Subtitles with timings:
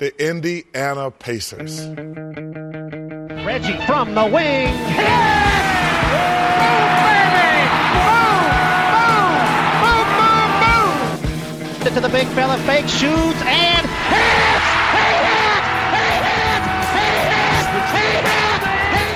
[0.00, 1.86] The Indiana Pacers.
[3.44, 4.72] Reggie from the wing.
[4.72, 5.30] Hit it!
[11.92, 14.64] To the big fella, fake shoots and hits!
[14.96, 15.64] He hit!
[15.92, 16.62] He hit!
[16.96, 17.68] He hit!
[17.92, 18.62] He hit!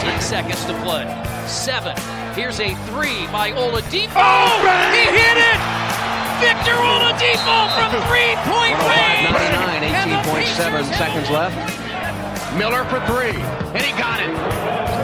[0.03, 1.07] Ten seconds to play.
[1.47, 1.97] Seven.
[2.35, 4.13] Here's a three by Oladipo.
[4.17, 5.74] Oh, he hit it!
[6.41, 9.31] Victor Oladipo from three-point range.
[9.31, 11.55] 99, 18.7 seconds left.
[12.59, 13.41] Miller for three,
[13.75, 14.31] and he got it.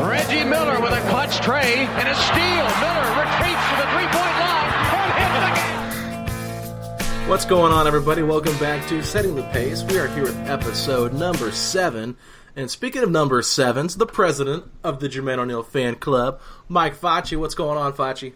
[0.09, 2.67] Reggie Miller with a clutch trey and a steal.
[2.83, 4.71] Miller retreats to the three-point line
[5.07, 7.29] and hits the game.
[7.29, 8.23] What's going on, everybody?
[8.23, 9.85] Welcome back to Setting the Pace.
[9.85, 12.17] We are here with episode number seven.
[12.57, 17.37] And speaking of number sevens, the president of the Jermaine O'Neal fan club, Mike Facci.
[17.39, 18.33] What's going on, Facci?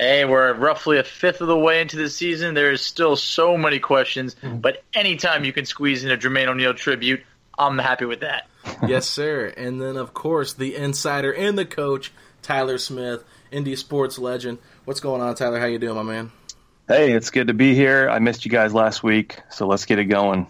[0.00, 2.54] Hey, we're roughly a fifth of the way into the season.
[2.54, 6.72] There is still so many questions, but anytime you can squeeze in a Jermaine O'Neal
[6.72, 7.20] tribute,
[7.58, 8.48] I'm happy with that.
[8.88, 9.52] yes, sir.
[9.54, 14.56] And then, of course, the insider and the coach, Tyler Smith, indie sports legend.
[14.86, 15.60] What's going on, Tyler?
[15.60, 16.32] How you doing, my man?
[16.88, 18.08] Hey, it's good to be here.
[18.08, 20.46] I missed you guys last week, so let's get it going.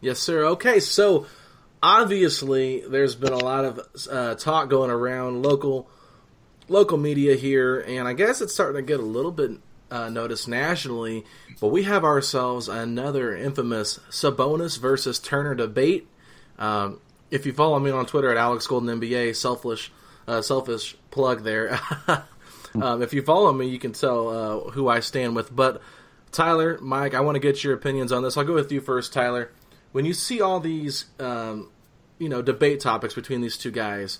[0.00, 0.46] Yes, sir.
[0.46, 1.26] Okay, so
[1.80, 3.80] obviously there's been a lot of
[4.10, 5.88] uh, talk going around local
[6.68, 9.52] local media here, and I guess it's starting to get a little bit
[9.90, 11.24] uh, noticed nationally.
[11.60, 16.08] But we have ourselves another infamous Sabonis versus Turner debate.
[16.58, 19.92] Um, if you follow me on Twitter at Alex Golden NBA, selfish,
[20.26, 21.78] uh, selfish plug there.
[22.80, 25.54] um, if you follow me, you can tell uh, who I stand with.
[25.54, 25.80] But
[26.32, 28.36] Tyler, Mike, I want to get your opinions on this.
[28.36, 29.50] I'll go with you first, Tyler.
[29.92, 31.70] When you see all these, um,
[32.18, 34.18] you know, debate topics between these two guys,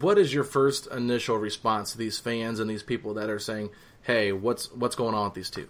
[0.00, 3.70] what is your first initial response to these fans and these people that are saying,
[4.02, 5.68] "Hey, what's what's going on with these two?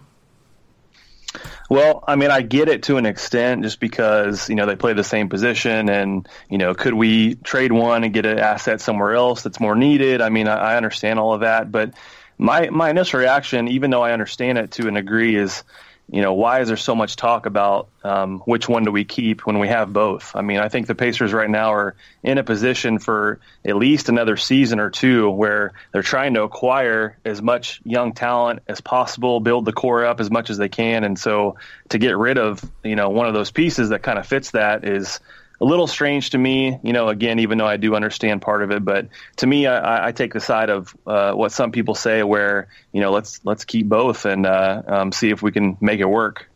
[1.68, 4.92] Well, I mean, I get it to an extent just because, you know, they play
[4.92, 9.14] the same position and, you know, could we trade one and get an asset somewhere
[9.14, 10.20] else that's more needed?
[10.20, 11.94] I mean, I, I understand all of that, but
[12.38, 15.62] my my initial reaction, even though I understand it to an degree, is,
[16.10, 19.46] you know, why is there so much talk about um, which one do we keep
[19.46, 20.36] when we have both?
[20.36, 24.10] I mean, I think the Pacers right now are in a position for at least
[24.10, 29.40] another season or two where they're trying to acquire as much young talent as possible,
[29.40, 31.56] build the core up as much as they can, and so
[31.88, 34.84] to get rid of, you know, one of those pieces that kind of fits that
[34.84, 35.20] is
[35.60, 38.70] a little strange to me, you know, again, even though I do understand part of
[38.70, 42.22] it, but to me, I, I take the side of uh, what some people say,
[42.22, 46.00] where you know, let's let's keep both and uh, um, see if we can make
[46.00, 46.48] it work.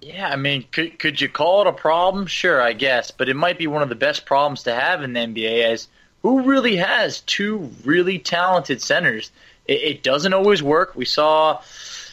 [0.00, 2.26] Yeah, I mean, could could you call it a problem?
[2.26, 5.12] Sure, I guess, but it might be one of the best problems to have in
[5.12, 5.64] the NBA.
[5.64, 5.88] As
[6.22, 9.32] who really has two really talented centers?
[9.66, 10.94] It, it doesn't always work.
[10.94, 11.60] We saw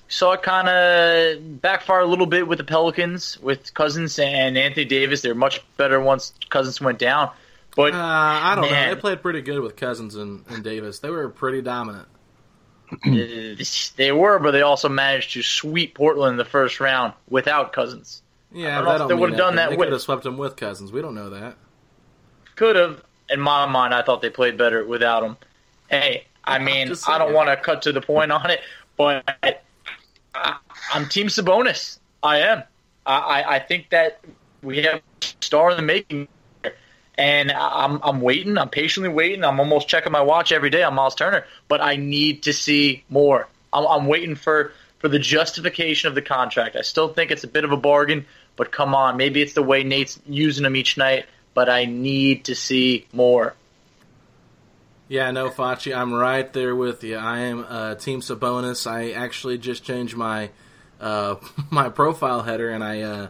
[0.07, 4.85] saw it kind of backfire a little bit with the Pelicans with Cousins and Anthony
[4.85, 5.21] Davis.
[5.21, 7.31] They're much better once Cousins went down.
[7.75, 8.95] But Uh, I don't man, know.
[8.95, 10.99] They played pretty good with Cousins and, and Davis.
[10.99, 12.07] They were pretty dominant.
[13.05, 18.21] they were, but they also managed to sweep Portland in the first round without Cousins.
[18.51, 19.93] Yeah, I don't know that if don't they would have done that They with could
[19.93, 20.91] have swept them with Cousins.
[20.91, 21.55] We don't know that.
[22.55, 23.03] could have.
[23.29, 25.37] In my mind, I thought they played better without him.
[25.89, 28.59] Hey, I mean, I don't want to cut to the point on it,
[28.95, 29.63] but
[30.33, 30.57] I,
[30.93, 31.99] I'm Team Sabonis.
[32.21, 32.63] I am.
[33.05, 34.21] I, I, think that
[34.61, 36.29] we have a star in the making,
[37.17, 38.57] and I'm I'm waiting.
[38.57, 39.43] I'm patiently waiting.
[39.43, 43.03] I'm almost checking my watch every day on Miles Turner, but I need to see
[43.09, 43.47] more.
[43.73, 46.77] I'm, I'm waiting for for the justification of the contract.
[46.77, 48.25] I still think it's a bit of a bargain,
[48.55, 51.25] but come on, maybe it's the way Nate's using him each night.
[51.53, 53.53] But I need to see more.
[55.13, 57.17] Yeah, no, Facci, I'm right there with you.
[57.17, 58.89] I am uh, Team Sabonis.
[58.89, 60.49] I actually just changed my
[60.99, 61.35] uh,
[61.69, 63.27] my profile header, and I uh,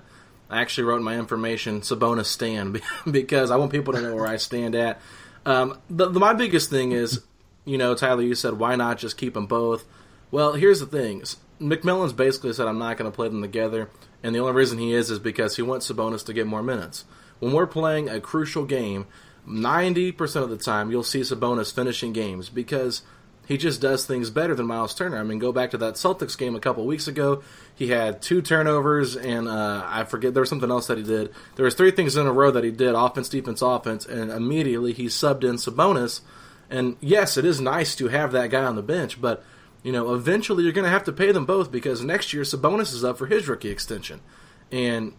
[0.50, 2.81] actually wrote my information Sabonis stand
[3.12, 5.01] because I want people to know where I stand at.
[5.45, 7.21] Um, the, the, my biggest thing is,
[7.65, 9.83] you know, Tyler, you said why not just keep them both?
[10.31, 11.24] Well, here's the thing:
[11.59, 13.89] McMillan's basically said I'm not going to play them together,
[14.24, 17.03] and the only reason he is is because he wants Sabonis to get more minutes.
[17.39, 19.06] When we're playing a crucial game,
[19.47, 23.01] 90% of the time you'll see Sabonis finishing games because
[23.45, 25.17] he just does things better than Miles Turner.
[25.17, 27.43] I mean, go back to that Celtics game a couple weeks ago.
[27.75, 31.33] He had two turnovers, and uh, I forget there was something else that he did.
[31.55, 34.93] There was three things in a row that he did: offense, defense, offense, and immediately
[34.93, 36.21] he subbed in Sabonis.
[36.69, 39.43] And yes, it is nice to have that guy on the bench, but
[39.83, 42.93] you know, eventually you're going to have to pay them both because next year Sabonis
[42.93, 44.21] is up for his rookie extension,
[44.71, 45.13] and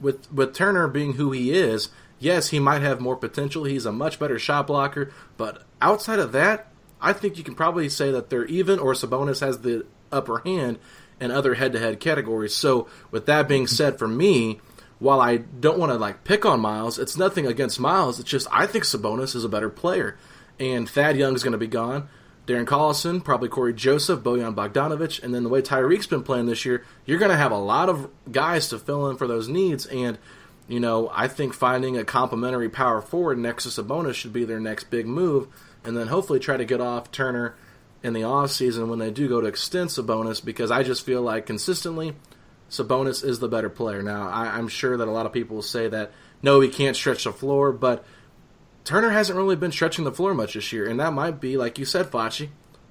[0.00, 1.90] with with Turner being who he is,
[2.20, 3.64] yes, he might have more potential.
[3.64, 6.68] He's a much better shot blocker, but outside of that,
[7.00, 10.78] I think you can probably say that they're even, or Sabonis has the upper hand
[11.18, 12.54] in other head-to-head categories.
[12.54, 14.60] So, with that being said, for me,
[14.98, 18.20] while I don't want to like pick on Miles, it's nothing against Miles.
[18.20, 20.18] It's just I think Sabonis is a better player,
[20.58, 22.08] and Thad Young is going to be gone.
[22.46, 26.64] Darren Collison, probably Corey Joseph, Bojan Bogdanovich, and then the way Tyreke's been playing this
[26.64, 29.86] year, you're going to have a lot of guys to fill in for those needs.
[29.86, 30.18] And,
[30.70, 34.60] you know, I think finding a complementary power forward next to Sabonis should be their
[34.60, 35.48] next big move.
[35.82, 37.56] And then hopefully try to get off Turner
[38.04, 41.22] in the off season when they do go to extend Sabonis because I just feel
[41.22, 42.14] like consistently
[42.70, 44.00] Sabonis is the better player.
[44.00, 46.94] Now, I, I'm sure that a lot of people will say that, no, he can't
[46.94, 48.04] stretch the floor, but
[48.84, 51.78] Turner hasn't really been stretching the floor much this year, and that might be, like
[51.80, 52.50] you said, Facci,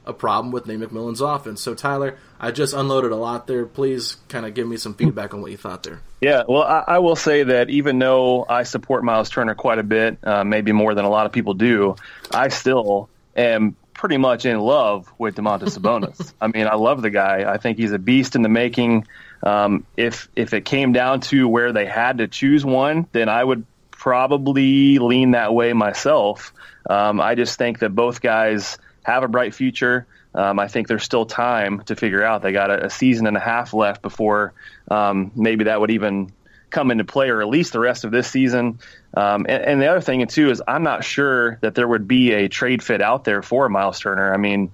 [0.09, 1.61] a problem with Nate McMillan's offense.
[1.61, 3.65] So, Tyler, I just unloaded a lot there.
[3.65, 6.01] Please kind of give me some feedback on what you thought there.
[6.19, 9.83] Yeah, well, I, I will say that even though I support Miles Turner quite a
[9.83, 11.95] bit, uh, maybe more than a lot of people do,
[12.31, 16.33] I still am pretty much in love with Domantas Sabonis.
[16.41, 17.51] I mean, I love the guy.
[17.51, 19.07] I think he's a beast in the making.
[19.43, 23.43] Um, if if it came down to where they had to choose one, then I
[23.43, 26.53] would probably lean that way myself.
[26.89, 28.77] Um, I just think that both guys
[29.09, 30.07] have a bright future.
[30.33, 32.41] Um, I think there's still time to figure out.
[32.41, 34.53] They got a, a season and a half left before
[34.89, 36.31] um, maybe that would even
[36.69, 38.79] come into play, or at least the rest of this season.
[39.15, 42.31] Um, and, and, the other thing too is I'm not sure that there would be
[42.33, 44.31] a trade fit out there for Miles Turner.
[44.31, 44.71] I mean,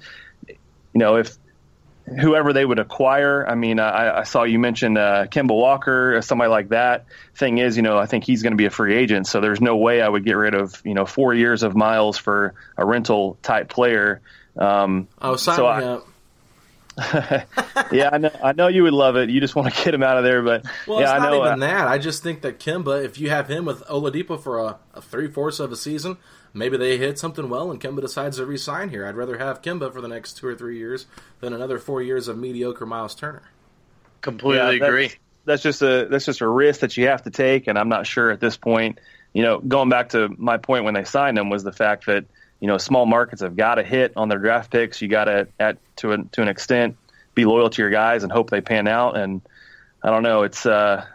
[0.47, 0.55] you
[0.93, 1.37] know, if
[2.05, 3.47] whoever they would acquire.
[3.47, 7.05] I mean, I, I saw you mention uh, Kemba Walker, somebody like that.
[7.35, 9.61] Thing is, you know, I think he's going to be a free agent, so there's
[9.61, 12.85] no way I would get rid of you know four years of Miles for a
[12.85, 14.21] rental type player.
[14.57, 16.07] Um, oh, sign so I, up.
[17.91, 18.31] yeah, I know.
[18.41, 19.29] I know you would love it.
[19.29, 21.31] You just want to get him out of there, but Well, yeah, it's I not
[21.31, 21.45] know.
[21.45, 21.87] even uh, that.
[21.87, 25.27] I just think that Kemba, if you have him with Oladipo for a, a three
[25.27, 26.17] fourths of a season,
[26.55, 29.05] maybe they hit something well, and Kemba decides to resign here.
[29.05, 31.05] I'd rather have Kemba for the next two or three years
[31.41, 33.43] than another four years of mediocre Miles Turner.
[34.21, 35.11] Completely Yeah, that's- agree.
[35.45, 38.07] That's just a that's just a risk that you have to take, and I'm not
[38.07, 38.97] sure at this point.
[39.31, 42.25] You know, going back to my point when they signed him was the fact that
[42.59, 45.03] you know small markets have got to hit on their draft picks.
[45.03, 46.97] You got to at to an, to an extent
[47.35, 49.17] be loyal to your guys and hope they pan out.
[49.17, 49.41] And
[50.01, 50.41] I don't know.
[50.41, 51.05] It's uh,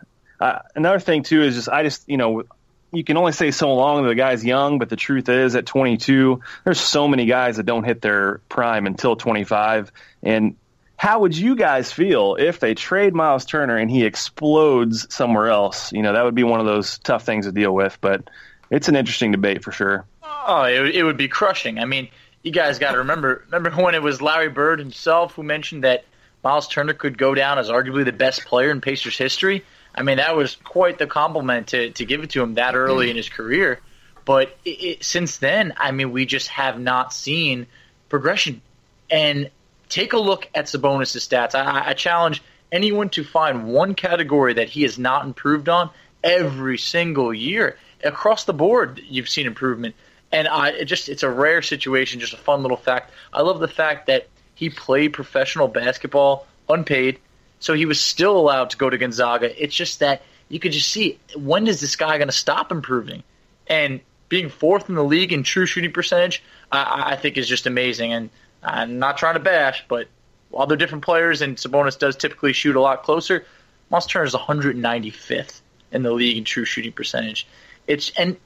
[0.40, 2.44] I, another thing too is just I just you know
[2.92, 5.66] you can only say so long that the guy's young, but the truth is at
[5.66, 9.92] 22, there's so many guys that don't hit their prime until 25.
[10.22, 10.56] And
[10.96, 15.92] how would you guys feel if they trade Miles Turner and he explodes somewhere else?
[15.92, 18.28] You know, that would be one of those tough things to deal with, but
[18.70, 20.04] it's an interesting debate for sure.
[20.22, 21.78] Oh, it, it would be crushing.
[21.78, 22.08] I mean,
[22.42, 26.04] you guys got to remember remember when it was Larry Bird himself who mentioned that
[26.42, 29.64] Miles Turner could go down as arguably the best player in Pacers history.
[29.94, 33.06] I mean, that was quite the compliment to to give it to him that early
[33.06, 33.16] in mm-hmm.
[33.18, 33.80] his career.
[34.24, 37.66] But it, it, since then, I mean, we just have not seen
[38.08, 38.62] progression.
[39.10, 39.50] And
[39.88, 41.54] take a look at Sabonis' stats.
[41.54, 45.90] I, I challenge anyone to find one category that he has not improved on
[46.22, 49.00] every single year across the board.
[49.04, 49.94] You've seen improvement,
[50.30, 52.20] and I it just it's a rare situation.
[52.20, 53.12] Just a fun little fact.
[53.32, 57.18] I love the fact that He played professional basketball unpaid,
[57.60, 59.62] so he was still allowed to go to Gonzaga.
[59.62, 63.22] It's just that you could just see when is this guy going to stop improving?
[63.68, 67.66] And being fourth in the league in true shooting percentage, I, I think is just
[67.66, 68.12] amazing.
[68.12, 68.30] And
[68.62, 70.08] I'm not trying to bash, but
[70.50, 73.44] while they're different players and Sabonis does typically shoot a lot closer,
[73.90, 75.60] Miles Turner is 195th
[75.92, 77.46] in the league in true shooting percentage.
[77.86, 78.36] It's and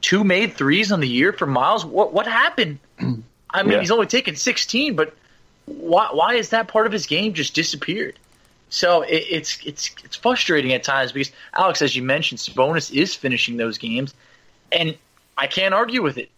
[0.00, 1.84] two made threes on the year for Miles.
[1.84, 2.78] What what happened?
[3.50, 3.80] I mean, Yeah.
[3.80, 5.14] he's only taken 16, but
[5.66, 8.18] why why is that part of his game just disappeared?
[8.76, 13.14] So it, it's it's it's frustrating at times because Alex, as you mentioned, Sabonis is
[13.14, 14.12] finishing those games,
[14.70, 14.98] and
[15.34, 16.30] I can't argue with it.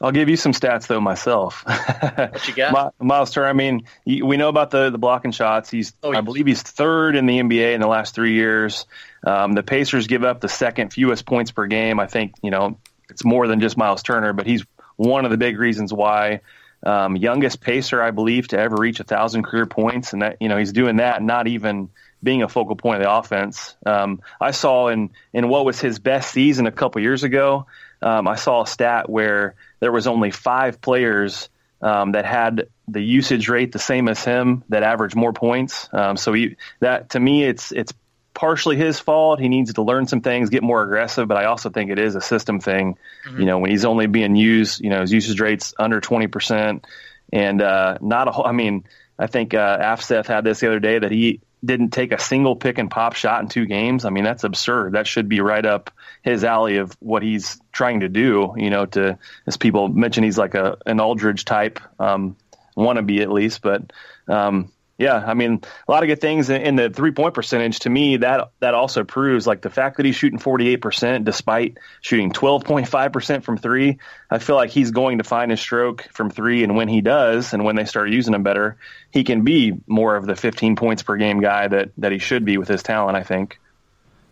[0.00, 1.62] I'll give you some stats though myself.
[1.64, 2.92] What you got?
[3.00, 3.46] Mi- Miles Turner.
[3.46, 5.70] I mean, we know about the the blocking shots.
[5.70, 8.84] He's, Oh, I believe, he's third in the NBA in the last three years.
[9.24, 12.00] Um, the Pacers give up the second fewest points per game.
[12.00, 14.64] I think you know it's more than just Miles Turner, but he's
[14.96, 16.40] one of the big reasons why.
[16.84, 20.48] Um, youngest pacer, I believe, to ever reach a thousand career points, and that you
[20.48, 21.90] know he's doing that, not even
[22.22, 23.76] being a focal point of the offense.
[23.84, 27.66] Um, I saw in in what was his best season a couple years ago.
[28.00, 31.48] Um, I saw a stat where there was only five players
[31.80, 35.88] um, that had the usage rate the same as him that averaged more points.
[35.92, 37.92] Um, so he, that to me, it's it's
[38.34, 39.40] partially his fault.
[39.40, 41.28] He needs to learn some things, get more aggressive.
[41.28, 42.98] But I also think it is a system thing.
[43.40, 46.86] You know, when he's only being used, you know, his usage rates under twenty percent,
[47.32, 48.46] and uh, not a whole.
[48.46, 48.84] I mean,
[49.18, 52.56] I think uh, Afseth had this the other day that he didn't take a single
[52.56, 54.04] pick and pop shot in two games.
[54.04, 54.94] I mean, that's absurd.
[54.94, 58.54] That should be right up his alley of what he's trying to do.
[58.56, 62.36] You know, to as people mention, he's like a an Aldridge type, um,
[62.76, 63.62] wannabe at least.
[63.62, 63.92] But
[64.26, 67.80] um, yeah, I mean, a lot of good things in, the three point percentage.
[67.80, 71.24] To me, that that also proves like the fact that he's shooting forty eight percent
[71.24, 73.98] despite shooting twelve point five percent from three.
[74.30, 77.52] I feel like he's going to find his stroke from three, and when he does,
[77.52, 78.76] and when they start using him better,
[79.10, 82.44] he can be more of the fifteen points per game guy that that he should
[82.44, 83.16] be with his talent.
[83.16, 83.58] I think.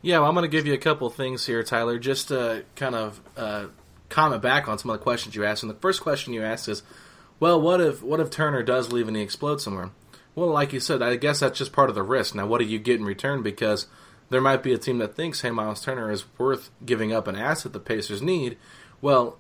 [0.02, 2.94] Yeah, well, I'm going to give you a couple things here, Tyler, just to kind
[2.94, 3.66] of uh,
[4.08, 5.62] comment back on some of the questions you asked.
[5.62, 6.82] And the first question you asked is,
[7.38, 9.90] well, what if what if Turner does leave and he explodes somewhere?
[10.34, 12.34] Well, like you said, I guess that's just part of the risk.
[12.34, 13.42] Now, what do you get in return?
[13.42, 13.86] Because
[14.30, 17.36] there might be a team that thinks, hey, Miles Turner is worth giving up an
[17.36, 18.56] asset the Pacers need.
[19.00, 19.38] Well,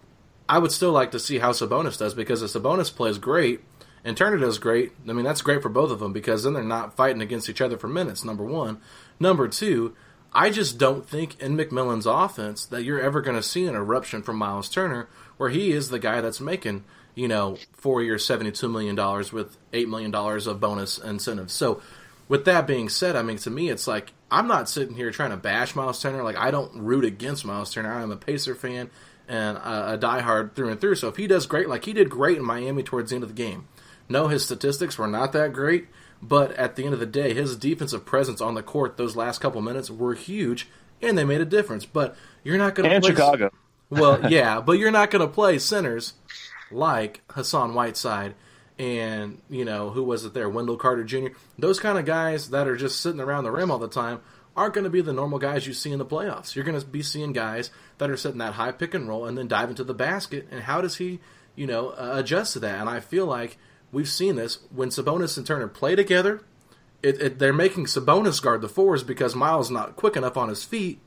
[0.48, 3.60] I would still like to see how Sabonis does because if Sabonis plays great
[4.04, 6.64] and Turner does great, I mean, that's great for both of them because then they're
[6.64, 8.80] not fighting against each other for minutes, number one.
[9.20, 9.94] Number two,
[10.32, 14.22] I just don't think in McMillan's offense that you're ever going to see an eruption
[14.22, 18.70] from Miles Turner where he is the guy that's making, you know, four years, $72
[18.70, 18.96] million
[19.32, 21.52] with $8 million of bonus incentives.
[21.52, 21.80] So,
[22.28, 25.30] with that being said, I mean, to me, it's like I'm not sitting here trying
[25.30, 26.22] to bash Miles Turner.
[26.22, 27.92] Like, I don't root against Miles Turner.
[27.92, 28.88] I'm a Pacer fan
[29.28, 30.94] and a, a diehard through and through.
[30.94, 33.30] So, if he does great, like he did great in Miami towards the end of
[33.30, 33.66] the game.
[34.08, 35.86] No, his statistics were not that great,
[36.20, 39.40] but at the end of the day, his defensive presence on the court those last
[39.40, 40.68] couple minutes were huge,
[41.02, 41.84] and they made a difference.
[41.86, 43.50] But you're not going to And play Chicago.
[43.88, 46.14] well, yeah, but you're not going to play centers
[46.70, 48.34] like Hassan Whiteside
[48.78, 51.28] and you know who was it there, Wendell Carter Jr.
[51.58, 54.20] Those kind of guys that are just sitting around the rim all the time
[54.56, 56.54] aren't going to be the normal guys you see in the playoffs.
[56.54, 59.36] You're going to be seeing guys that are setting that high pick and roll and
[59.36, 60.48] then dive into the basket.
[60.50, 61.20] And how does he,
[61.54, 62.80] you know, uh, adjust to that?
[62.80, 63.58] And I feel like
[63.92, 66.42] we've seen this when Sabonis and Turner play together.
[67.02, 70.64] It, it, they're making Sabonis guard the fours because Miles not quick enough on his
[70.64, 71.00] feet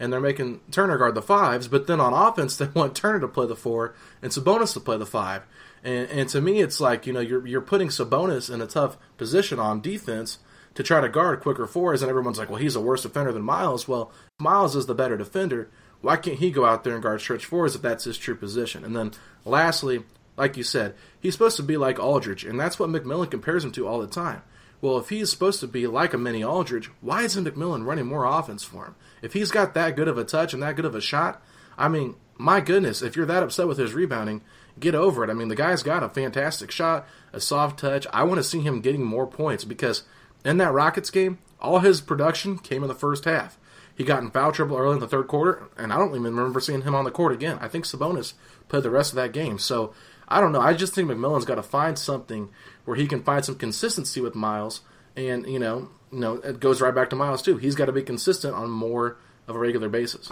[0.00, 3.28] and they're making Turner guard the fives, but then on offense they want Turner to
[3.28, 5.42] play the four and Sabonis to play the five.
[5.84, 8.96] And, and to me, it's like you know you're you're putting Sabonis in a tough
[9.16, 10.38] position on defense
[10.74, 13.42] to try to guard quicker fours, and everyone's like, well, he's a worse defender than
[13.42, 13.88] Miles.
[13.88, 15.68] Well, Miles is the better defender.
[16.00, 18.84] Why can't he go out there and guard stretch fours if that's his true position?
[18.84, 19.12] And then
[19.44, 20.04] lastly,
[20.36, 23.72] like you said, he's supposed to be like Aldridge, and that's what McMillan compares him
[23.72, 24.42] to all the time.
[24.80, 28.24] Well, if he's supposed to be like a mini Aldridge, why isn't McMillan running more
[28.24, 28.94] offense for him?
[29.22, 31.42] If he's got that good of a touch and that good of a shot,
[31.76, 34.42] I mean, my goodness, if you're that upset with his rebounding,
[34.78, 35.30] get over it.
[35.30, 38.06] I mean, the guy's got a fantastic shot, a soft touch.
[38.12, 40.04] I want to see him getting more points because
[40.44, 43.58] in that Rockets game, all his production came in the first half.
[43.98, 46.60] He got in foul trouble early in the third quarter, and I don't even remember
[46.60, 47.58] seeing him on the court again.
[47.60, 48.34] I think Sabonis
[48.68, 49.58] played the rest of that game.
[49.58, 49.92] So
[50.28, 50.60] I don't know.
[50.60, 52.48] I just think McMillan's got to find something
[52.84, 54.82] where he can find some consistency with Miles,
[55.16, 57.56] and you know, you know, it goes right back to Miles too.
[57.56, 59.16] He's got to be consistent on more
[59.48, 60.30] of a regular basis.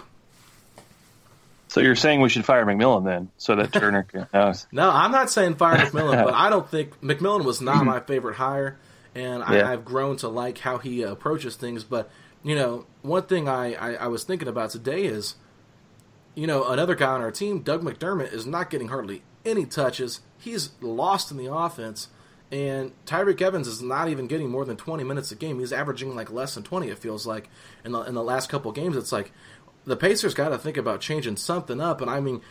[1.67, 4.27] So you're saying we should fire McMillan then, so that Turner can.
[4.33, 7.99] No, No, I'm not saying fire McMillan, but I don't think McMillan was not my
[7.99, 8.77] favorite hire,
[9.13, 9.69] and I, Yeah.
[9.69, 11.83] I've grown to like how he uh, approaches things.
[11.83, 12.09] But
[12.47, 15.35] you know, one thing I, I, I was thinking about today is,
[16.33, 20.21] you know, another guy on our team, Doug McDermott, is not getting hardly any touches.
[20.37, 22.07] He's lost in the offense.
[22.49, 25.59] And Tyreke Evans is not even getting more than 20 minutes a game.
[25.59, 27.49] He's averaging like less than 20, it feels like.
[27.83, 29.33] In the, in the last couple games, it's like
[29.83, 31.99] the Pacers got to think about changing something up.
[31.99, 32.41] And I mean,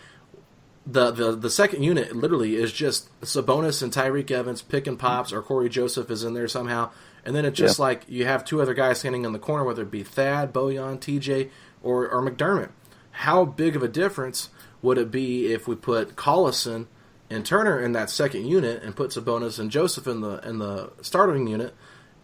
[0.86, 5.32] the, the the second unit literally is just Sabonis and Tyreke Evans pick and pops,
[5.32, 6.90] or Corey Joseph is in there somehow,
[7.26, 7.84] and then it's just yeah.
[7.84, 10.98] like you have two other guys standing in the corner, whether it be Thad, Bojan,
[11.00, 11.50] TJ,
[11.82, 12.70] or or McDermott.
[13.10, 14.48] How big of a difference
[14.80, 16.86] would it be if we put Collison
[17.28, 20.92] and Turner in that second unit and put Sabonis and Joseph in the in the
[21.02, 21.74] starting unit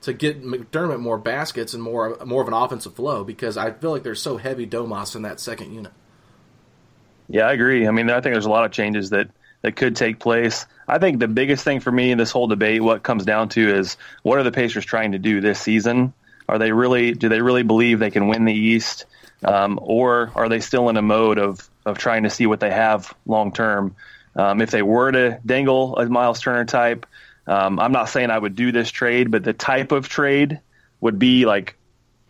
[0.03, 3.25] to get McDermott more baskets and more more of an offensive flow?
[3.25, 5.93] Because I feel like there's so heavy Domas in that second unit.
[7.29, 7.89] Yeah, I agree.
[7.89, 9.31] I mean, I think there's a lot of changes that
[9.63, 10.67] that could take place.
[10.87, 13.77] I think the biggest thing for me in this whole debate, what comes down to
[13.79, 16.13] is what are the Pacers trying to do this season?
[16.49, 17.13] Are they really?
[17.13, 19.07] Do they really believe they can win the East,
[19.45, 22.71] um, or are they still in a mode of of trying to see what they
[22.71, 23.97] have long term?
[24.35, 27.07] Um, if they were to dangle a Miles Turner type,
[27.47, 30.61] um, I'm not saying I would do this trade, but the type of trade
[31.01, 31.77] would be like,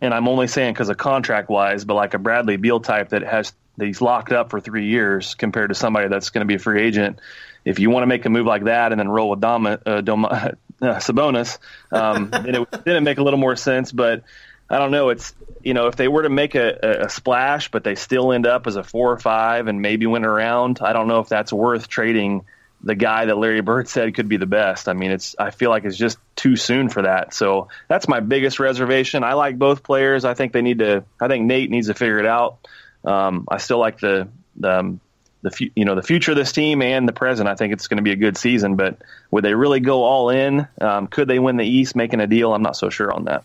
[0.01, 3.23] and I'm only saying because of contract wise, but like a Bradley Beal type that
[3.23, 6.55] has that he's locked up for three years compared to somebody that's going to be
[6.55, 7.19] a free agent.
[7.65, 10.01] If you want to make a move like that and then roll with Dom, uh,
[10.01, 10.51] Dom, uh,
[10.81, 11.57] Sabonis,
[11.91, 13.91] um, then it didn't make a little more sense.
[13.91, 14.23] But
[14.69, 15.09] I don't know.
[15.09, 18.45] It's you know if they were to make a, a, splash, but they still end
[18.45, 20.79] up as a four or five and maybe win around.
[20.81, 22.45] I don't know if that's worth trading
[22.83, 24.89] the guy that Larry Bird said could be the best.
[24.89, 27.33] I mean, it's I feel like it's just too soon for that.
[27.33, 29.23] So that's my biggest reservation.
[29.23, 30.25] I like both players.
[30.25, 31.05] I think they need to.
[31.19, 32.67] I think Nate needs to figure it out.
[33.05, 34.99] Um, I still like the the um,
[35.41, 37.47] the you know the future of this team and the present.
[37.47, 38.97] I think it's going to be a good season, but
[39.31, 40.67] would they really go all in?
[40.81, 42.53] Um, could they win the East making a deal?
[42.53, 43.43] I'm not so sure on that.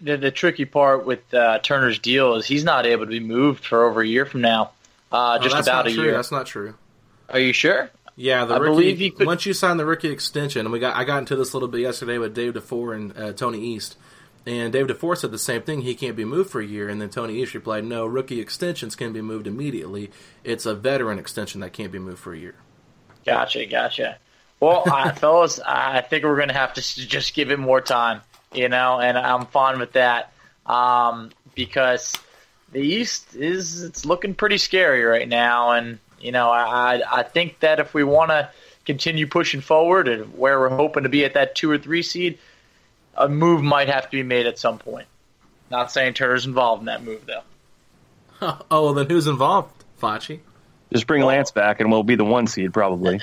[0.00, 3.64] The, the tricky part with uh, Turner's deal is he's not able to be moved
[3.64, 4.72] for over a year from now.
[5.12, 6.04] Uh, just oh, about a true.
[6.04, 6.12] year.
[6.12, 6.74] That's not true.
[7.28, 7.90] Are you sure?
[8.16, 9.26] Yeah, the I rookie, believe he could.
[9.26, 11.68] Once you sign the rookie extension, and we got I got into this a little
[11.68, 13.96] bit yesterday with Dave DeFore and uh, Tony East.
[14.48, 15.82] And David DeFore said the same thing.
[15.82, 16.88] He can't be moved for a year.
[16.88, 20.10] And then Tony East replied, no, rookie extensions can be moved immediately.
[20.42, 22.54] It's a veteran extension that can't be moved for a year.
[23.26, 24.16] Gotcha, gotcha.
[24.58, 28.22] Well, uh, fellas, I think we're going to have to just give it more time,
[28.54, 30.32] you know, and I'm fine with that
[30.64, 32.16] um, because
[32.72, 35.72] the East is it's looking pretty scary right now.
[35.72, 38.48] And, you know, I, I think that if we want to
[38.86, 42.38] continue pushing forward and where we're hoping to be at that two or three seed–
[43.18, 45.06] a move might have to be made at some point.
[45.70, 47.42] Not saying Turner's involved in that move, though.
[48.70, 50.40] oh, well, then who's involved, Facci?
[50.92, 53.20] Just bring Lance back, and we'll be the one seed probably.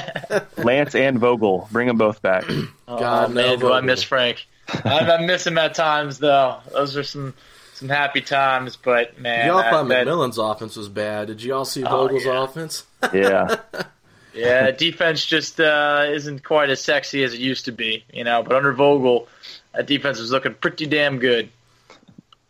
[0.58, 2.44] Lance and Vogel, bring them both back.
[2.90, 4.46] Oh, God, man, do I miss Frank?
[4.66, 6.56] I, I miss him at times, though.
[6.72, 7.34] Those are some
[7.74, 11.28] some happy times, but man, y'all thought McMillan's offense was bad.
[11.28, 12.42] Did y'all see oh, Vogel's yeah.
[12.42, 12.84] offense?
[13.12, 13.56] yeah,
[14.38, 18.42] yeah, defense just uh, isn't quite as sexy as it used to be, you know.
[18.42, 19.28] But under Vogel,
[19.74, 21.50] that defense was looking pretty damn good.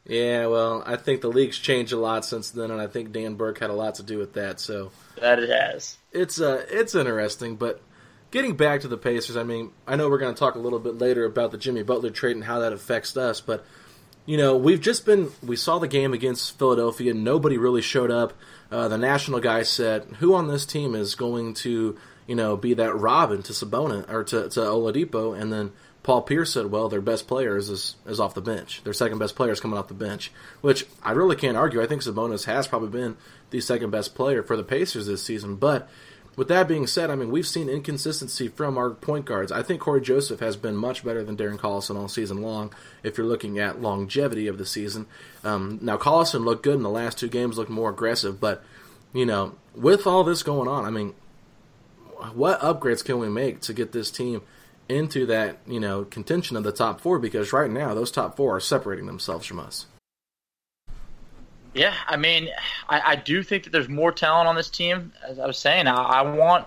[0.06, 3.34] Yeah, well, I think the league's changed a lot since then, and I think Dan
[3.34, 4.58] Burke had a lot to do with that.
[4.58, 5.98] So that it has.
[6.12, 7.82] It's uh, it's interesting, but
[8.30, 10.78] getting back to the Pacers, I mean, I know we're going to talk a little
[10.78, 13.64] bit later about the Jimmy Butler trade and how that affects us, but
[14.28, 17.14] you know, we've just been we saw the game against Philadelphia.
[17.14, 18.34] Nobody really showed up.
[18.70, 22.74] Uh, the national guy said, "Who on this team is going to, you know, be
[22.74, 27.00] that Robin to Sabonis or to, to Oladipo?" And then Paul Pierce said, "Well, their
[27.00, 28.82] best players is is off the bench.
[28.84, 31.80] Their second best player is coming off the bench." Which I really can't argue.
[31.80, 33.16] I think Sabonis has probably been
[33.48, 35.88] the second best player for the Pacers this season, but
[36.38, 39.50] with that being said, I mean we've seen inconsistency from our point guards.
[39.50, 42.72] I think Corey Joseph has been much better than Darren Collison all season long.
[43.02, 45.06] If you're looking at longevity of the season,
[45.42, 48.40] um, now Collison looked good in the last two games, looked more aggressive.
[48.40, 48.62] But
[49.12, 51.12] you know, with all this going on, I mean,
[52.32, 54.42] what upgrades can we make to get this team
[54.88, 57.18] into that you know contention of the top four?
[57.18, 59.86] Because right now those top four are separating themselves from us.
[61.78, 62.48] Yeah, I mean,
[62.88, 65.12] I, I, do think that there's more talent on this team.
[65.24, 66.66] As I was saying, I, I want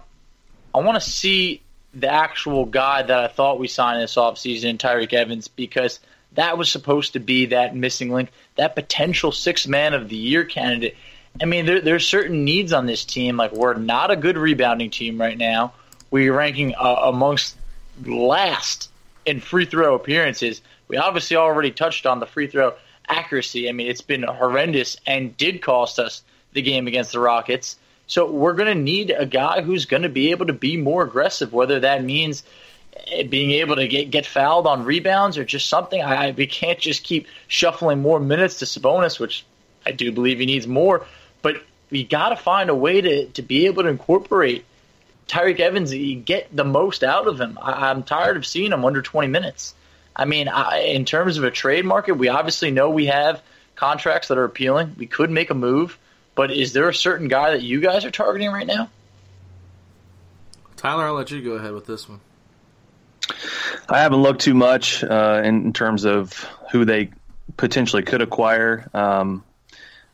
[0.74, 1.62] I want to see
[1.93, 6.00] the actual guy that I thought we signed this offseason, Tyreke Evans, because
[6.34, 10.45] that was supposed to be that missing link, that potential six man of the year
[10.45, 10.95] candidate.
[11.41, 13.36] I mean, there, there's certain needs on this team.
[13.36, 15.74] Like we're not a good rebounding team right now.
[16.10, 17.58] We're ranking uh, amongst
[18.06, 18.89] last
[19.26, 20.62] in free throw appearances.
[20.88, 22.76] We obviously already touched on the free throw
[23.12, 23.69] accuracy.
[23.69, 27.78] I mean, it's been horrendous and did cost us the game against the Rockets.
[28.08, 31.04] So we're going to need a guy who's going to be able to be more
[31.04, 32.43] aggressive, whether that means
[33.08, 36.02] eh, being able to get get fouled on rebounds or just something.
[36.02, 39.45] I we can't just keep shuffling more minutes to Sabonis, which
[39.86, 41.06] I do believe he needs more.
[41.41, 44.65] But we got to find a way to to be able to incorporate
[45.32, 45.93] Tyreke Evans,
[46.26, 47.58] get the most out of him.
[47.62, 49.74] I, am tired of seeing him under 20 minutes.
[50.21, 53.41] I mean, I, in terms of a trade market, we obviously know we have
[53.75, 54.93] contracts that are appealing.
[54.99, 55.97] We could make a move,
[56.36, 58.91] but is there a certain guy that you guys are targeting right now?
[60.77, 62.19] Tyler, I'll let you go ahead with this one.
[63.89, 66.34] I haven't looked too much uh, in, in, terms of
[66.71, 67.10] who they
[67.57, 68.88] potentially could acquire.
[68.93, 69.43] Um,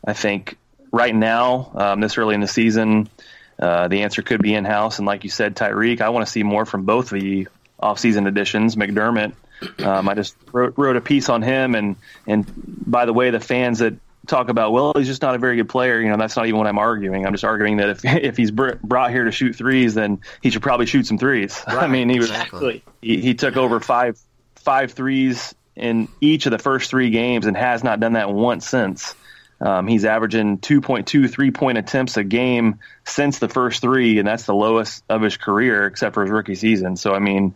[0.06, 0.56] I think
[0.90, 3.10] right now, um, this early in the season,
[3.58, 4.96] uh, the answer could be in house.
[4.98, 7.48] And like you said, Tyreke, I want to see more from both the
[7.82, 8.74] offseason additions.
[8.74, 9.34] McDermott,
[9.80, 11.74] um, I just wrote, wrote a piece on him.
[11.74, 12.46] And, and
[12.86, 13.94] by the way, the fans that
[14.28, 16.00] talk about, well, he's just not a very good player.
[16.00, 17.26] You know, that's not even what I'm arguing.
[17.26, 20.50] I'm just arguing that if if he's br- brought here to shoot threes, then he
[20.50, 21.62] should probably shoot some threes.
[21.68, 22.82] Right, I mean, he was exactly.
[23.00, 24.18] he, he took over five
[24.56, 28.68] five threes in each of the first three games and has not done that once
[28.68, 29.14] since.
[29.60, 34.44] Um, he's averaging 2.2 three point attempts a game since the first three, and that's
[34.44, 36.96] the lowest of his career except for his rookie season.
[36.96, 37.54] So, I mean,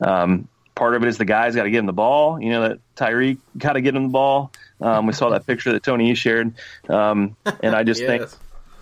[0.00, 2.40] um, part of it is the guys got to get him the ball.
[2.40, 4.52] You know, that Tyreke got to get him the ball.
[4.80, 6.54] Um, we saw that picture that Tony shared,
[6.88, 8.08] um, and I just yes.
[8.08, 8.30] think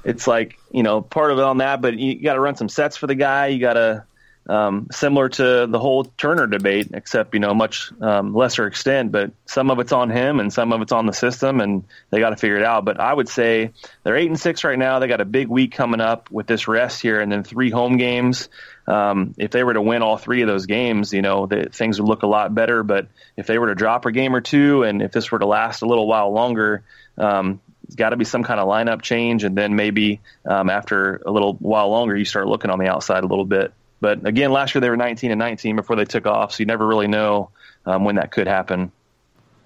[0.05, 1.81] it's like you know part of it on that.
[1.81, 3.49] But you got to run some sets for the guy.
[3.49, 4.05] You got to
[4.49, 9.13] um, similar to the whole Turner debate, except you know much um, lesser extent.
[9.13, 12.19] But some of it's on him, and some of it's on the system, and they
[12.19, 12.85] got to figure it out.
[12.85, 13.71] But I would say
[14.03, 14.99] they're eight and six right now.
[14.99, 17.97] They got a big week coming up with this rest here, and then three home
[17.97, 18.49] games.
[18.93, 21.99] Um, if they were to win all three of those games, you know, the, things
[21.99, 22.83] would look a lot better.
[22.83, 25.47] But if they were to drop a game or two, and if this were to
[25.47, 26.85] last a little while longer,
[27.17, 31.23] um, it's got to be some kind of lineup change, and then maybe um, after
[31.25, 33.73] a little while longer, you start looking on the outside a little bit.
[34.01, 36.67] But again, last year they were 19 and 19 before they took off, so you
[36.67, 37.49] never really know
[37.87, 38.93] um, when that could happen.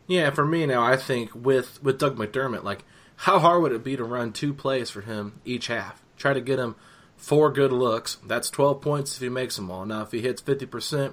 [0.07, 2.85] Yeah, for me now, I think with with Doug McDermott, like
[3.17, 6.01] how hard would it be to run two plays for him each half?
[6.17, 6.77] Try to get him
[7.17, 8.19] four good looks.
[8.27, 9.85] That's 12 points if he makes them all.
[9.85, 11.13] Now, if he hits 50%,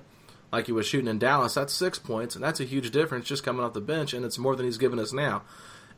[0.51, 3.43] like he was shooting in Dallas, that's six points, and that's a huge difference just
[3.43, 5.43] coming off the bench, and it's more than he's given us now.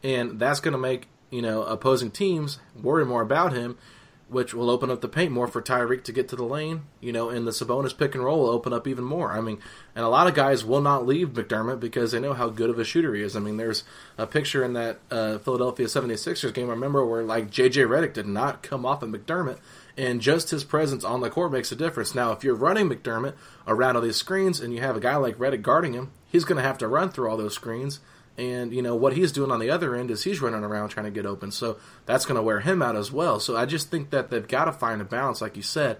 [0.03, 3.77] And that's going to make you know opposing teams worry more about him
[4.27, 7.11] which will open up the paint more for Tyreke to get to the lane, you
[7.11, 9.31] know, and the Sabonis pick and roll will open up even more.
[9.31, 9.59] I mean,
[9.95, 12.79] and a lot of guys will not leave McDermott because they know how good of
[12.79, 13.35] a shooter he is.
[13.35, 13.83] I mean, there's
[14.17, 18.25] a picture in that uh, Philadelphia 76ers game, I remember, where like JJ Redick did
[18.25, 19.59] not come off of McDermott,
[19.97, 22.13] and just his presence on the court makes a difference.
[22.13, 23.35] Now, if you're running McDermott
[23.67, 26.57] around all these screens and you have a guy like Redick guarding him, he's going
[26.57, 27.99] to have to run through all those screens
[28.37, 31.05] and you know what he's doing on the other end is he's running around trying
[31.05, 31.51] to get open.
[31.51, 33.39] So that's going to wear him out as well.
[33.39, 35.97] So I just think that they've got to find a balance, like you said,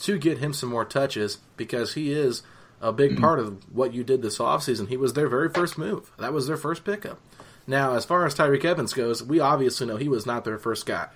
[0.00, 2.42] to get him some more touches because he is
[2.80, 3.20] a big mm-hmm.
[3.20, 4.88] part of what you did this offseason.
[4.88, 6.12] He was their very first move.
[6.18, 7.20] That was their first pickup.
[7.66, 10.86] Now, as far as Tyreke Evans goes, we obviously know he was not their first
[10.86, 11.08] guy.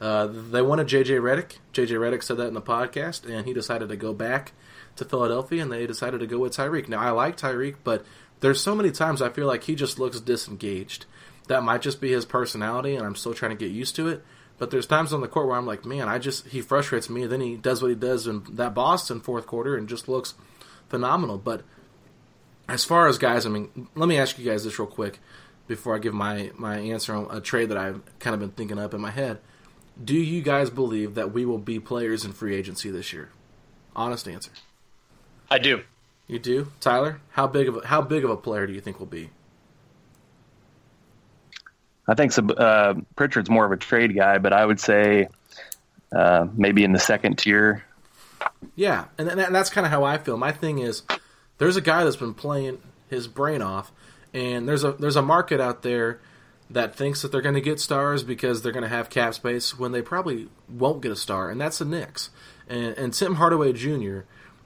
[0.00, 1.58] Uh, they wanted JJ Redick.
[1.72, 4.52] JJ Redick said that in the podcast, and he decided to go back
[4.96, 6.88] to Philadelphia, and they decided to go with Tyreke.
[6.88, 8.04] Now, I like Tyreke, but
[8.40, 11.06] there's so many times I feel like he just looks disengaged.
[11.48, 14.24] That might just be his personality, and I'm still trying to get used to it.
[14.58, 17.22] But there's times on the court where I'm like, man, I just he frustrates me.
[17.22, 20.34] And Then he does what he does in that Boston fourth quarter and just looks
[20.88, 21.38] phenomenal.
[21.38, 21.62] But
[22.68, 25.18] as far as guys, I mean, let me ask you guys this real quick
[25.66, 28.78] before I give my my answer on a trade that I've kind of been thinking
[28.78, 29.38] up in my head.
[30.02, 33.30] Do you guys believe that we will be players in free agency this year?
[33.94, 34.50] Honest answer.
[35.50, 35.82] I do.
[36.26, 37.20] You do, Tyler.
[37.30, 39.30] How big of a, how big of a player do you think we'll be?
[42.08, 45.28] I think uh, Pritchard's more of a trade guy, but I would say
[46.14, 47.84] uh, maybe in the second tier.
[48.76, 50.36] Yeah, and, and that's kind of how I feel.
[50.36, 51.02] My thing is,
[51.58, 52.78] there's a guy that's been playing
[53.08, 53.92] his brain off,
[54.32, 56.20] and there's a there's a market out there
[56.70, 59.78] that thinks that they're going to get stars because they're going to have cap space
[59.78, 62.30] when they probably won't get a star, and that's the Knicks.
[62.68, 64.20] And, and Tim Hardaway Jr.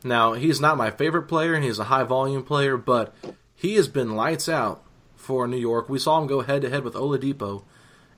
[0.04, 3.14] Now, he's not my favorite player, and he's a high volume player, but
[3.54, 4.84] he has been lights out
[5.16, 5.88] for New York.
[5.88, 7.64] We saw him go head to head with Oladipo,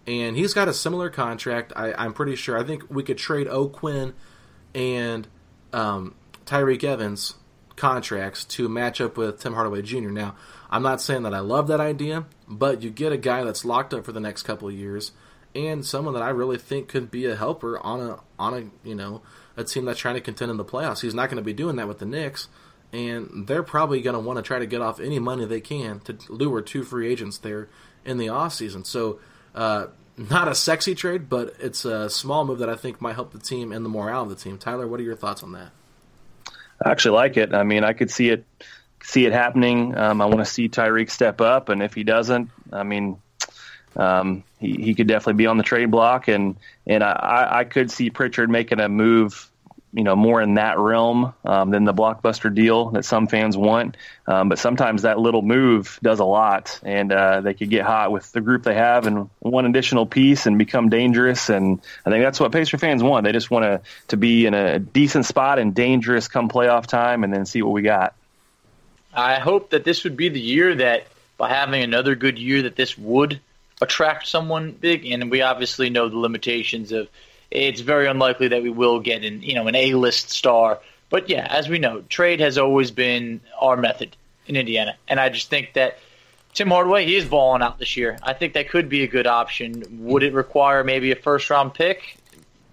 [0.07, 1.73] and he's got a similar contract.
[1.75, 2.59] I, am pretty sure.
[2.59, 4.13] I think we could trade O'Quinn
[4.75, 5.27] and
[5.73, 6.15] um,
[6.45, 7.35] Tyreke Evans
[7.77, 10.11] contracts to match up with Tim Hardaway Jr.
[10.11, 10.37] Now,
[10.71, 13.95] I'm not saying that I love that idea, but you get a guy that's locked
[13.95, 15.13] up for the next couple of years,
[15.55, 18.97] and someone that I really think could be a helper on a on a you
[18.97, 19.23] know
[19.57, 21.01] a team that's trying to contend in the playoffs.
[21.01, 22.49] He's not going to be doing that with the Knicks,
[22.93, 26.01] and they're probably going to want to try to get off any money they can
[26.01, 27.69] to lure two free agents there
[28.05, 28.85] in the offseason.
[28.85, 29.21] So,
[29.55, 29.87] uh,
[30.17, 33.39] not a sexy trade, but it's a small move that I think might help the
[33.39, 34.59] team and the morale of the team.
[34.59, 35.71] Tyler, what are your thoughts on that?
[36.85, 37.55] I actually like it.
[37.55, 38.45] I mean, I could see it
[39.03, 39.97] see it happening.
[39.97, 43.21] Um, I want to see Tyreke step up, and if he doesn't, I mean,
[43.97, 47.91] um, he, he could definitely be on the trade block, and and I, I could
[47.91, 49.51] see Pritchard making a move
[49.93, 53.97] you know more in that realm um, than the blockbuster deal that some fans want.
[54.27, 58.13] Um, but sometimes that little move does a lot, and uh, they could get hot
[58.13, 61.49] with the group they have and one additional piece and become dangerous.
[61.49, 63.25] And I think that's what Pacer fans want.
[63.25, 67.25] They just want to to be in a decent spot and dangerous come playoff time,
[67.25, 68.15] and then see what we got.
[69.15, 72.77] I hope that this would be the year that by having another good year that
[72.77, 73.41] this would
[73.81, 75.07] attract someone big.
[75.07, 77.09] And we obviously know the limitations of
[77.51, 80.79] it's very unlikely that we will get an you know an A list star.
[81.09, 85.29] But yeah, as we know, trade has always been our method in Indiana, and I
[85.29, 85.99] just think that
[86.55, 88.19] Tim Hardaway he is balling out this year.
[88.23, 89.83] I think that could be a good option.
[90.05, 92.17] Would it require maybe a first round pick?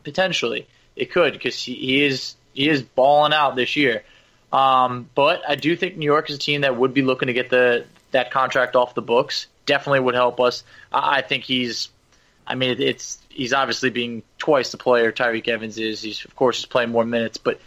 [0.04, 4.04] Potentially, it could because he, he is he is balling out this year.
[4.52, 7.34] Um, but I do think New York is a team that would be looking to
[7.34, 9.48] get the that contract off the books.
[9.66, 10.64] Definitely would help us.
[10.92, 11.90] I, I think he's.
[12.46, 16.02] I mean, it's he's obviously being twice the player Tyreke Evans is.
[16.02, 17.60] He's of course he's playing more minutes, but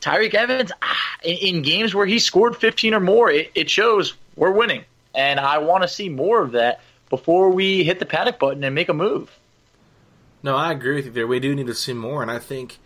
[0.00, 4.14] Tyreke Evans ah, in, in, games where he scored 15 or more, it, it shows
[4.36, 8.38] we're winning, and I want to see more of that before we hit the panic
[8.38, 9.30] button and make a move.
[10.42, 11.26] No, I agree with you there.
[11.26, 12.78] We do need to see more, and I think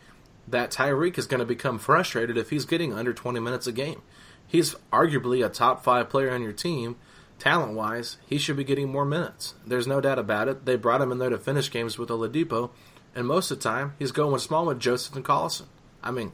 [0.51, 4.03] that Tyreke is going to become frustrated if he's getting under 20 minutes a game.
[4.47, 6.97] He's arguably a top five player on your team,
[7.39, 8.19] talent wise.
[8.27, 9.55] He should be getting more minutes.
[9.67, 10.67] There's no doubt about it.
[10.67, 12.71] They brought him in there to finish games with Oladipo,
[13.15, 15.67] and most of the time he's going small with Joseph and Collison.
[16.03, 16.33] I mean,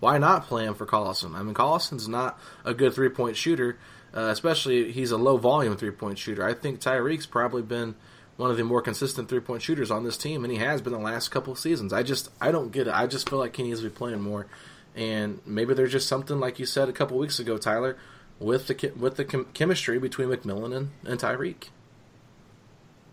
[0.00, 1.34] why not play him for Collison?
[1.36, 3.78] I mean, Collison's not a good three point shooter,
[4.14, 6.44] uh, especially he's a low volume three point shooter.
[6.44, 7.94] I think Tyreke's probably been
[8.42, 10.92] one of the more consistent three point shooters on this team, and he has been
[10.92, 11.92] the last couple of seasons.
[11.92, 12.92] I just I don't get it.
[12.92, 14.48] I just feel like he needs to be playing more,
[14.96, 17.96] and maybe there's just something like you said a couple weeks ago, Tyler,
[18.40, 19.24] with the with the
[19.54, 21.68] chemistry between McMillan and, and Tyreke.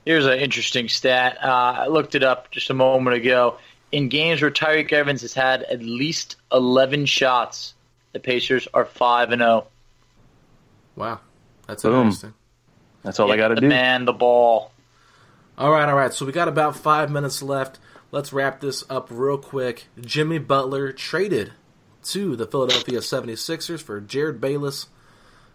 [0.04, 1.38] Here's an interesting stat.
[1.44, 3.60] Uh, I looked it up just a moment ago.
[3.92, 7.76] In games where Tyreke Evans has had at least 11 shots,
[8.14, 9.68] the Pacers are five and zero.
[9.68, 9.68] Oh.
[10.96, 11.20] Wow,
[11.68, 12.08] that's Boom.
[12.08, 12.34] interesting.
[13.04, 13.68] That's all yeah, they got to do.
[13.68, 14.72] Man, the ball.
[15.60, 16.14] All right, all right.
[16.14, 17.80] So we got about five minutes left.
[18.12, 19.88] Let's wrap this up real quick.
[20.00, 21.52] Jimmy Butler traded
[22.06, 24.88] to the Philadelphia 76ers for Jerryd Bayless,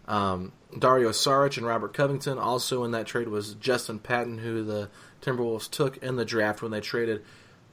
[0.07, 2.37] um, Dario Saric, and Robert Covington.
[2.37, 4.91] Also in that trade was Justin Patton, who the
[5.23, 7.23] Timberwolves took in the draft when they traded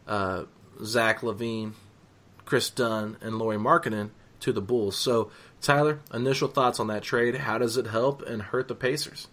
[0.09, 0.45] uh,
[0.83, 1.75] Zach LaVine,
[2.47, 4.09] Kris Dunn, and Lauri Markkanen
[4.41, 4.97] to the Bulls.
[4.97, 7.35] So, Tyler, initial thoughts on that trade.
[7.35, 9.29] How does it help and hurt the Pacers?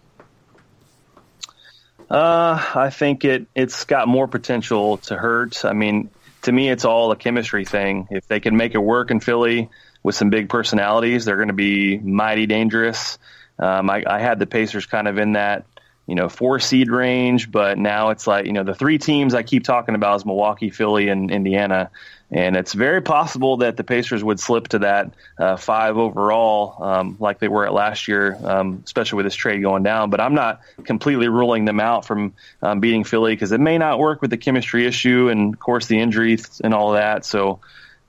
[2.10, 5.64] Uh, I think it it's got more potential to hurt.
[5.64, 6.10] I mean,
[6.42, 8.08] to me, it's all a chemistry thing.
[8.10, 9.70] If they can make it work in Philly
[10.02, 13.18] with some big personalities, they're going to be mighty dangerous.
[13.58, 15.66] Um, I, I had the Pacers kind of in that
[16.06, 19.44] you know four seed range, but now it's like you know the three teams I
[19.44, 21.90] keep talking about is Milwaukee, Philly, and Indiana.
[22.32, 27.16] And it's very possible that the Pacers would slip to that uh, five overall, um,
[27.18, 30.10] like they were at last year, um, especially with this trade going down.
[30.10, 33.98] But I'm not completely ruling them out from um, beating Philly because it may not
[33.98, 37.24] work with the chemistry issue and, of course, the injuries and all that.
[37.24, 37.58] So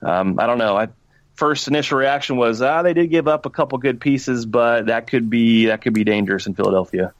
[0.00, 0.76] um, I don't know.
[0.76, 0.88] I,
[1.34, 5.08] first initial reaction was, ah, they did give up a couple good pieces, but that
[5.08, 7.12] could be that could be dangerous in Philadelphia.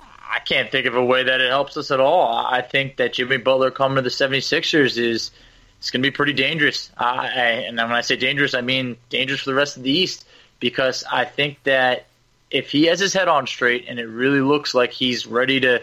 [0.00, 2.32] I can't think of a way that it helps us at all.
[2.32, 5.32] I think that Jimmy Butler coming to the 76ers is–
[5.84, 6.90] it's going to be pretty dangerous.
[6.96, 7.26] I,
[7.66, 10.26] and when I say dangerous, I mean dangerous for the rest of the East
[10.58, 12.06] because I think that
[12.50, 15.82] if he has his head on straight and it really looks like he's ready to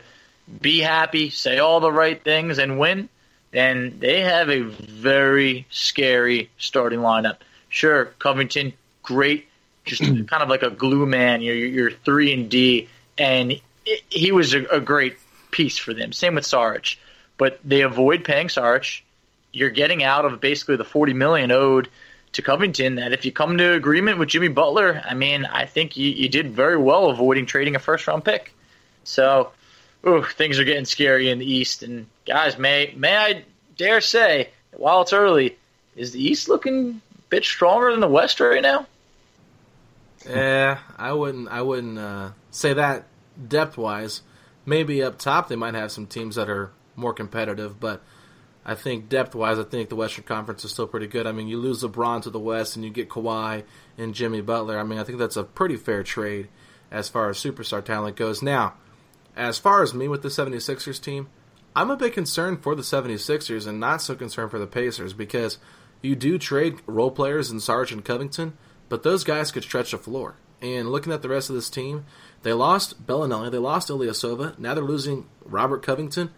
[0.59, 3.09] be happy, say all the right things, and win,
[3.51, 7.37] then they have a very scary starting lineup.
[7.69, 9.49] Sure, Covington, great,
[9.85, 11.43] just kind of like a glue man.
[11.43, 13.51] You're, you're three and D, and
[13.85, 15.17] it, he was a, a, great
[15.51, 16.11] piece for them.
[16.11, 16.95] Same with Saric,
[17.37, 19.01] but they avoid paying Saric
[19.53, 21.89] you're getting out of basically the 40 million owed
[22.33, 22.95] to Covington.
[22.95, 26.29] That if you come to agreement with Jimmy Butler, I mean, I think you, you
[26.29, 28.53] did very well avoiding trading a first round pick.
[29.03, 29.51] So,
[30.07, 31.83] ooh, things are getting scary in the East.
[31.83, 33.43] And guys, may may I
[33.77, 35.57] dare say, while it's early,
[35.95, 38.87] is the East looking a bit stronger than the West right now?
[40.27, 41.49] Yeah, I wouldn't.
[41.49, 43.05] I wouldn't uh, say that
[43.47, 44.21] depth wise.
[44.65, 48.01] Maybe up top they might have some teams that are more competitive, but
[48.63, 51.25] I think depth wise, I think the Western Conference is still pretty good.
[51.25, 53.63] I mean, you lose LeBron to the West and you get Kawhi
[53.97, 54.79] and Jimmy Butler.
[54.79, 56.47] I mean, I think that's a pretty fair trade
[56.91, 58.41] as far as superstar talent goes.
[58.41, 58.75] Now,
[59.35, 61.29] as far as me with the 76ers team,
[61.75, 65.57] I'm a bit concerned for the 76ers and not so concerned for the Pacers because
[66.01, 68.57] you do trade role players in Sarge and Covington,
[68.89, 70.35] but those guys could stretch the floor.
[70.61, 72.05] And looking at the rest of this team,
[72.43, 76.31] they lost Belinelli, they lost Ilyasova, now they're losing Robert Covington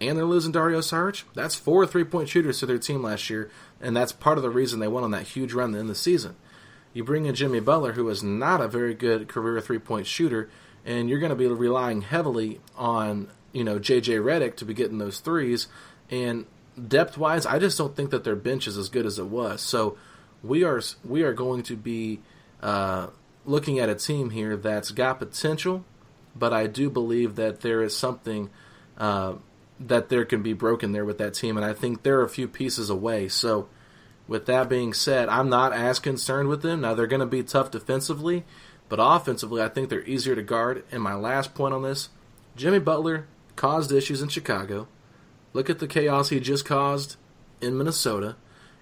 [0.00, 1.24] and they're losing Dario Saric.
[1.34, 4.50] That's four three point shooters to their team last year and that's part of the
[4.50, 6.36] reason they went on that huge run in the season.
[6.92, 10.50] You bring in Jimmy Butler, who is not a very good career three point shooter,
[10.84, 14.98] and you're going to be relying heavily on you know JJ Redick to be getting
[14.98, 15.68] those threes.
[16.10, 16.46] And
[16.88, 19.60] depth wise, I just don't think that their bench is as good as it was.
[19.60, 19.96] So
[20.42, 22.20] we are we are going to be
[22.60, 23.08] uh,
[23.44, 25.84] looking at a team here that's got potential,
[26.34, 28.50] but I do believe that there is something
[28.98, 29.34] uh,
[29.80, 32.46] that there can be broken there with that team, and I think they're a few
[32.46, 33.28] pieces away.
[33.28, 33.68] So.
[34.28, 36.82] With that being said, I'm not as concerned with them.
[36.82, 38.44] Now they're going to be tough defensively,
[38.88, 40.84] but offensively, I think they're easier to guard.
[40.92, 42.10] And my last point on this
[42.54, 44.86] Jimmy Butler caused issues in Chicago.
[45.52, 47.16] Look at the chaos he just caused
[47.60, 48.36] in Minnesota.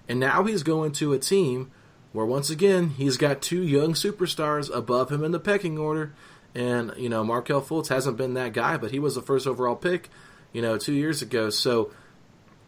[0.07, 1.71] And now he's going to a team
[2.11, 6.13] where, once again, he's got two young superstars above him in the pecking order.
[6.53, 9.75] And, you know, Markelle Fultz hasn't been that guy, but he was the first overall
[9.75, 10.09] pick,
[10.53, 11.49] you know, two years ago.
[11.49, 11.91] So,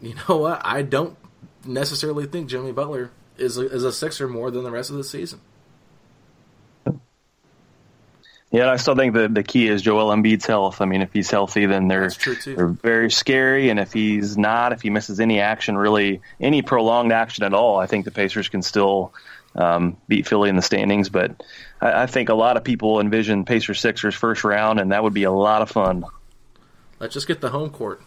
[0.02, 0.62] you know what?
[0.63, 1.17] I don't
[1.65, 5.04] necessarily think Jimmy Butler is a, is a Sixer more than the rest of the
[5.04, 5.41] season.
[8.52, 10.82] Yeah, I still think the the key is Joel Embiid's health.
[10.82, 12.10] I mean, if he's healthy, then they're
[12.46, 17.13] they're very scary, and if he's not, if he misses any action, really any prolonged
[17.13, 19.13] action at all, I think the Pacers can still
[19.56, 21.08] um, beat Philly in the standings.
[21.08, 21.41] But
[21.80, 25.13] I, I think a lot of people envision Pacers Sixers first round, and that would
[25.13, 26.04] be a lot of fun.
[27.02, 28.02] Let's just get the home court.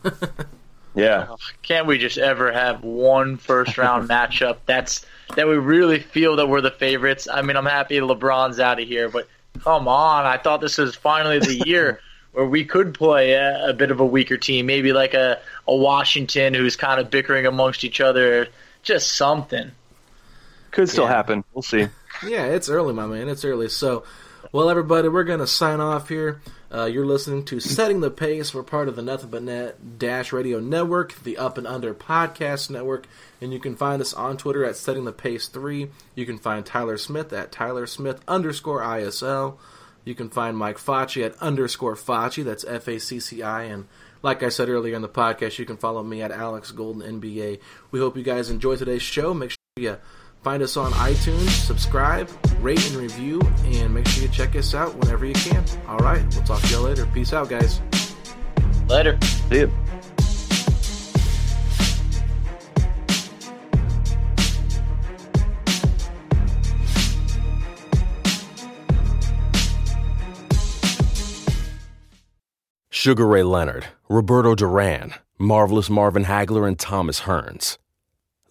[0.94, 5.04] yeah, oh, can't we just ever have one first round matchup that's
[5.36, 7.28] that we really feel that we're the favorites?
[7.30, 9.28] I mean, I'm happy LeBron's out of here, but
[9.62, 12.00] Come on, I thought this was finally the year
[12.32, 15.74] where we could play a, a, bit of a weaker team, maybe like a, a
[15.74, 18.48] Washington who's kind of bickering amongst each other,
[18.82, 19.70] just something.
[20.72, 21.10] Could still yeah.
[21.10, 21.44] happen.
[21.54, 21.86] We'll see.
[22.26, 23.28] Yeah, it's early, my man.
[23.28, 23.68] It's early.
[23.68, 24.04] So,
[24.50, 26.42] well, everybody, we're going to sign off here.
[26.72, 28.52] Uh, you're listening to Setting the Pace.
[28.52, 32.70] We're part of the Nothing But Net Dash Radio Network, the Up and Under Podcast
[32.70, 33.06] Network,
[33.40, 35.88] and you can find us on Twitter at Setting the Pace 3.
[36.14, 39.56] You can find Tyler Smith at Tyler Smith underscore ISL.
[40.04, 43.62] You can find Mike Facci at underscore Facci, that's F A C C I.
[43.64, 43.86] And
[44.22, 47.60] like I said earlier in the podcast, you can follow me at Alex Golden NBA.
[47.90, 49.32] We hope you guys enjoy today's show.
[49.32, 49.96] Make sure you
[50.44, 52.28] Find us on iTunes, subscribe,
[52.60, 55.64] rate, and review, and make sure you check us out whenever you can.
[55.88, 57.06] All right, we'll talk to you later.
[57.06, 57.80] Peace out, guys.
[58.86, 59.18] Later.
[59.22, 59.72] See you.
[72.90, 77.78] Sugar Ray Leonard, Roberto Duran, Marvelous Marvin Hagler, and Thomas Hearns